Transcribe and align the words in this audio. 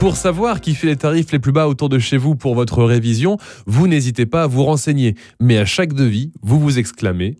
Pour 0.00 0.16
savoir 0.16 0.60
qui 0.60 0.74
fait 0.74 0.88
les 0.88 0.96
tarifs 0.96 1.30
les 1.30 1.38
plus 1.38 1.52
bas 1.52 1.68
autour 1.68 1.88
de 1.88 2.00
chez 2.00 2.16
vous 2.16 2.34
pour 2.34 2.56
votre 2.56 2.82
révision, 2.82 3.36
vous 3.64 3.86
n'hésitez 3.86 4.26
pas 4.26 4.42
à 4.42 4.46
vous 4.48 4.64
renseigner. 4.64 5.14
Mais 5.38 5.56
à 5.56 5.64
chaque 5.64 5.92
devis, 5.92 6.32
vous 6.42 6.58
vous 6.58 6.80
exclamez 6.80 7.38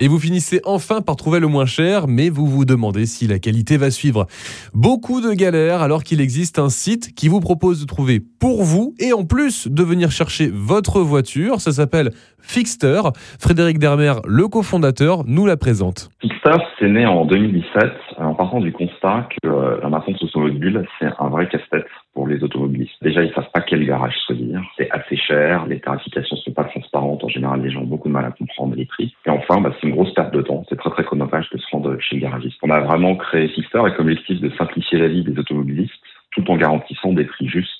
et 0.00 0.08
vous 0.08 0.18
finissez 0.18 0.60
enfin 0.64 1.02
par 1.02 1.16
trouver 1.16 1.40
le 1.40 1.46
moins 1.46 1.66
cher, 1.66 2.08
mais 2.08 2.30
vous 2.30 2.46
vous 2.46 2.64
demandez 2.64 3.06
si 3.06 3.26
la 3.26 3.38
qualité 3.38 3.76
va 3.76 3.90
suivre. 3.90 4.26
Beaucoup 4.74 5.20
de 5.20 5.32
galères 5.32 5.82
alors 5.82 6.02
qu'il 6.02 6.20
existe 6.20 6.58
un 6.58 6.70
site 6.70 7.14
qui 7.14 7.28
vous 7.28 7.40
propose 7.40 7.80
de 7.82 7.86
trouver 7.86 8.20
pour 8.40 8.62
vous 8.62 8.94
et 8.98 9.12
en 9.12 9.24
plus 9.24 9.68
de 9.68 9.82
venir 9.82 10.10
chercher 10.10 10.48
votre 10.52 11.00
voiture. 11.00 11.60
Ça 11.60 11.72
s'appelle 11.72 12.10
Fixter. 12.40 13.00
Frédéric 13.38 13.78
Dermer, 13.78 14.14
le 14.26 14.48
cofondateur, 14.48 15.24
nous 15.26 15.46
la 15.46 15.56
présente. 15.56 16.08
Fixter, 16.20 16.56
c'est 16.78 16.88
né 16.88 17.06
en 17.06 17.24
2017 17.26 17.92
en 18.18 18.34
partant 18.34 18.60
du 18.60 18.72
constat 18.72 19.28
que 19.30 19.48
euh, 19.48 19.80
la 19.82 19.88
maintenance 19.88 20.22
automobile, 20.22 20.86
c'est 20.98 21.08
un 21.18 21.28
vrai 21.28 21.48
casse-tête 21.48 21.86
pour 22.14 22.26
les 22.26 22.42
automobilistes. 22.42 22.92
Déjà, 23.02 23.22
ils 23.22 23.32
savent 23.34 23.50
pas 23.52 23.60
quel 23.60 23.86
garage 23.86 24.14
choisir. 24.26 24.62
C'est 24.76 24.90
assez 24.90 25.16
cher. 25.16 25.66
Les 25.66 25.80
tarifications 25.80 26.36
sont 26.36 26.52
pas 26.52 26.64
transparentes. 26.64 26.89
En 27.30 27.32
général, 27.32 27.62
les 27.62 27.70
gens 27.70 27.82
ont 27.82 27.86
beaucoup 27.86 28.08
de 28.08 28.12
mal 28.12 28.24
à 28.24 28.32
comprendre 28.32 28.74
les 28.74 28.86
prix. 28.86 29.14
Et 29.24 29.30
enfin, 29.30 29.60
bah, 29.60 29.72
c'est 29.80 29.86
une 29.86 29.94
grosse 29.94 30.12
perte 30.14 30.34
de 30.34 30.42
temps. 30.42 30.64
C'est 30.68 30.76
très, 30.76 30.90
très 30.90 31.04
chronophage 31.04 31.48
de 31.50 31.58
se 31.58 31.66
rendre 31.70 31.96
chez 32.00 32.16
le 32.16 32.22
garagiste. 32.22 32.58
On 32.62 32.70
a 32.70 32.80
vraiment 32.80 33.14
créé 33.14 33.46
Fixter 33.48 33.78
avec 33.78 33.94
comme 33.94 34.08
objectif 34.08 34.40
de 34.40 34.50
simplifier 34.58 34.98
la 34.98 35.06
vie 35.06 35.22
des 35.22 35.38
automobilistes 35.38 35.92
tout 36.32 36.48
en 36.50 36.56
garantissant 36.56 37.12
des 37.12 37.24
prix 37.24 37.48
justes 37.48 37.70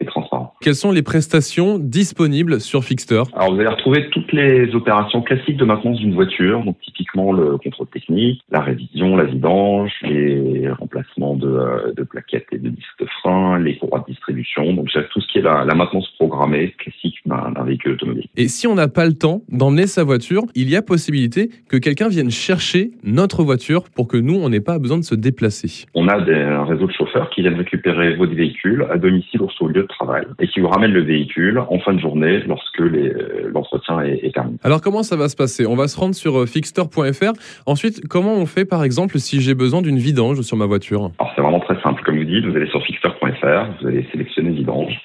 et 0.00 0.04
transparents. 0.04 0.54
Quelles 0.60 0.76
sont 0.76 0.92
les 0.92 1.02
prestations 1.02 1.78
disponibles 1.78 2.60
sur 2.60 2.84
Fixter? 2.84 3.22
Alors 3.34 3.52
vous 3.52 3.60
allez 3.60 3.68
retrouver 3.68 4.08
toutes 4.10 4.32
les 4.32 4.72
opérations 4.74 5.22
classiques 5.22 5.56
de 5.56 5.64
maintenance 5.64 5.98
d'une 5.98 6.14
voiture, 6.14 6.62
donc 6.64 6.78
typiquement 6.80 7.32
le 7.32 7.58
contrôle 7.58 7.88
technique, 7.88 8.42
la 8.50 8.60
révision, 8.60 9.16
la 9.16 9.24
vidange, 9.24 9.92
les 10.02 10.70
remplacements 10.70 11.34
de, 11.34 11.48
euh, 11.48 11.92
de 11.96 12.04
plaquettes 12.04 12.46
et 12.52 12.58
de 12.58 12.68
disques 12.68 13.00
de 13.00 13.06
frein, 13.22 13.58
les 13.58 13.76
courroies 13.76 14.04
de 14.06 14.12
distribution, 14.12 14.72
donc 14.72 14.88
tout 15.10 15.20
ce 15.20 15.26
qui 15.32 15.38
est 15.38 15.42
la, 15.42 15.64
la 15.64 15.74
maintenance 15.74 16.08
programmée 16.16 16.70
classique 16.78 17.17
d'un 17.28 17.64
véhicule 17.64 17.92
automobile. 17.92 18.26
Et 18.36 18.48
si 18.48 18.66
on 18.66 18.74
n'a 18.74 18.88
pas 18.88 19.06
le 19.06 19.14
temps 19.14 19.42
d'emmener 19.50 19.86
sa 19.86 20.04
voiture, 20.04 20.42
il 20.54 20.70
y 20.70 20.76
a 20.76 20.82
possibilité 20.82 21.50
que 21.68 21.76
quelqu'un 21.76 22.08
vienne 22.08 22.30
chercher 22.30 22.90
notre 23.04 23.42
voiture 23.42 23.84
pour 23.94 24.08
que 24.08 24.16
nous, 24.16 24.34
on 24.34 24.48
n'ait 24.48 24.60
pas 24.60 24.78
besoin 24.78 24.98
de 24.98 25.04
se 25.04 25.14
déplacer. 25.14 25.86
On 25.94 26.08
a 26.08 26.20
des, 26.20 26.34
un 26.34 26.64
réseau 26.64 26.86
de 26.86 26.92
chauffeurs 26.92 27.30
qui 27.30 27.42
viennent 27.42 27.54
récupérer 27.54 28.16
votre 28.16 28.34
véhicule 28.34 28.86
à 28.90 28.98
domicile 28.98 29.42
ou 29.42 29.50
sur 29.50 29.68
le 29.68 29.74
lieu 29.74 29.82
de 29.82 29.88
travail 29.88 30.24
et 30.40 30.48
qui 30.48 30.60
vous 30.60 30.68
ramènent 30.68 30.92
le 30.92 31.02
véhicule 31.02 31.58
en 31.58 31.78
fin 31.80 31.94
de 31.94 32.00
journée 32.00 32.40
lorsque 32.46 32.78
l'entretien 32.78 34.00
est, 34.00 34.24
est, 34.24 34.34
terminé. 34.34 34.58
Alors 34.64 34.80
comment 34.80 35.02
ça 35.02 35.16
va 35.16 35.28
se 35.28 35.36
passer? 35.36 35.66
On 35.66 35.76
va 35.76 35.88
se 35.88 35.98
rendre 35.98 36.14
sur 36.14 36.38
euh, 36.38 36.46
fixter.fr. 36.46 37.32
Ensuite, 37.66 38.06
comment 38.08 38.34
on 38.34 38.46
fait 38.46 38.64
par 38.64 38.84
exemple 38.84 39.18
si 39.18 39.40
j'ai 39.40 39.54
besoin 39.54 39.82
d'une 39.82 39.98
vidange 39.98 40.40
sur 40.42 40.56
ma 40.56 40.66
voiture? 40.66 41.10
Alors 41.18 41.32
c'est 41.34 41.42
vraiment 41.42 41.60
très 41.60 41.80
simple. 41.82 42.02
Comme 42.04 42.18
vous 42.18 42.24
dites, 42.24 42.44
vous 42.44 42.56
allez 42.56 42.68
sur 42.68 42.82
fixter.fr, 42.84 43.80
vous 43.80 43.86
allez 43.86 44.06
sélectionner 44.12 44.50
vidange. 44.50 45.00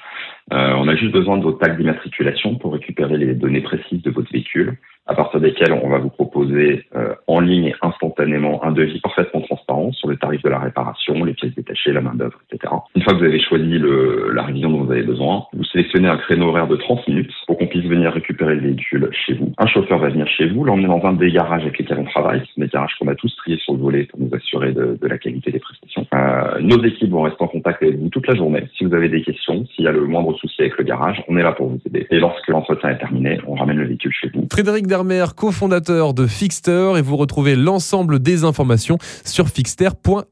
Euh, 0.52 0.74
on 0.78 0.88
a 0.88 0.96
juste 0.96 1.14
besoin 1.14 1.38
de 1.38 1.44
votre 1.44 1.58
plaque 1.58 1.78
d'immatriculation 1.78 2.56
pour 2.56 2.74
récupérer 2.74 3.18
les 3.18 3.34
données 3.34 3.62
précises 3.62 4.02
de 4.02 4.12
votre 4.12 4.32
véhicule, 4.32 4.78
à 5.08 5.16
partir 5.16 5.40
desquelles 5.40 5.74
on 5.74 5.90
va 5.90 5.98
vous 5.98 6.10
proposer 6.10 6.86
euh, 6.96 7.14
en 7.28 7.40
ligne 7.40 7.66
et 7.66 7.76
instantanément 7.82 8.64
un 8.64 8.72
devis 8.72 9.00
parfaitement 9.02 9.42
transparent 9.42 9.92
sur 9.94 10.10
les 10.10 10.18
tarifs 10.18 10.44
de 10.44 10.50
la 10.50 10.60
réparation, 10.60 11.24
les 11.24 11.34
pièces 11.34 11.56
détachées, 11.56 11.92
la 11.92 12.02
main-d'œuvre, 12.02 12.40
etc. 12.52 12.74
Une 12.96 13.04
fois 13.04 13.14
que 13.14 13.20
vous 13.20 13.26
avez 13.26 13.42
choisi 13.42 13.80
le, 13.80 14.32
la 14.34 14.44
révision 14.44 14.70
dont 14.70 14.84
vous 14.84 14.92
avez 14.92 15.04
besoin, 15.04 15.46
vous 15.54 15.64
sélectionnez 15.66 16.08
un 16.08 16.18
créneau 16.18 16.50
horaire 16.50 16.68
de 16.68 16.76
30 16.76 17.08
minutes 17.08 17.32
pour 17.48 17.58
qu'on 17.58 17.68
puisse 17.68 17.86
venir 17.86 18.14
récupérer 18.14 18.56
le 18.56 18.62
véhicule 18.62 19.10
chez 19.12 19.34
vous. 19.34 19.54
Un 19.58 19.68
chauffeur 19.68 20.00
va 20.00 20.10
venir 20.10 20.28
chez 20.28 20.48
vous, 20.48 20.64
l'emmener 20.64 20.88
dans 20.88 21.04
un 21.06 21.14
des 21.14 21.32
garages 21.32 21.64
avec 21.64 21.78
lesquels 21.80 22.00
on 22.00 22.06
travaille, 22.06 22.44
des 22.58 22.68
garages 22.68 22.96
qu'on 23.00 23.08
a 23.08 23.16
tous 23.16 23.34
triés 23.38 23.58
sur 23.58 23.74
le 23.74 23.80
volet 23.80 24.04
pour 24.06 24.20
nous 24.20 24.30
assurer 24.34 24.74
de, 24.74 24.98
de 25.02 25.08
la 25.08 25.18
qualité 25.18 25.52
des 25.52 25.60
prestations. 25.60 26.06
Euh, 26.34 26.60
nos 26.62 26.84
équipes 26.84 27.12
vont 27.12 27.22
rester 27.24 27.44
en 27.44 27.48
contact 27.48 27.84
avec 27.84 28.00
vous 28.00 28.10
toute 28.10 28.28
la 28.28 28.36
journée. 28.36 28.68
Si 28.78 28.86
vous 28.86 28.94
avez 28.94 29.10
des 29.10 29.22
questions, 29.22 29.66
s'il 29.76 29.86
y 29.86 29.88
a 29.88 29.92
le 29.92 30.06
moindre 30.06 30.36
souci 30.38 30.62
avec 30.62 30.78
le 30.78 30.84
garage, 30.84 31.24
on 31.28 31.38
est 31.38 31.44
là 31.44 31.52
pour 31.52 31.68
vous 31.68 31.80
aider. 31.86 32.08
Et 32.10 32.20
lorsque 32.20 32.48
l'entretien 32.48 32.90
est 32.90 32.98
terminé, 32.98 33.40
on 33.48 33.56
ramène 33.56 33.78
le 33.78 33.88
véhicule 33.88 34.12
chez 34.20 34.32
vous. 34.34 34.48
Frédéric 34.52 34.88
Dermer, 34.88 35.26
cofondateur 35.36 36.14
de 36.14 36.26
Fixter, 36.26 36.94
et 36.98 37.02
vous 37.02 37.18
retrouvez 37.18 37.56
l'ensemble 37.56 38.20
des 38.20 38.46
informations 38.46 38.98
sur 39.26 39.48
fixter.fr. 39.48 40.26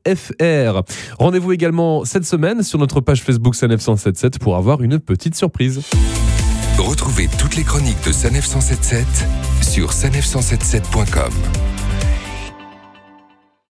Rendez-vous 1.20 1.52
également 1.52 2.04
cette 2.06 2.26
semaine 2.26 2.64
sur 2.64 2.80
notre 2.80 3.02
page 3.02 3.22
Facebook 3.22 3.56
Sanef 3.56 3.82
177 3.82 4.40
pour 4.40 4.56
avoir 4.56 4.82
une 4.82 5.00
petite 5.00 5.36
surprise. 5.36 5.88
Retrouvez 6.80 7.28
toutes 7.40 7.58
les 7.58 7.64
chroniques 7.64 8.04
de 8.06 8.12
Sanef 8.12 8.46
177 8.46 9.06
sur 9.62 9.90
sanef177.com. 9.90 11.32